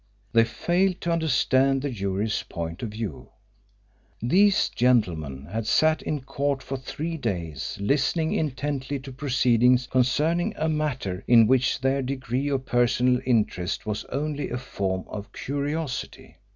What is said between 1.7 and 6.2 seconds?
the jury's point of view. These gentlemen had sat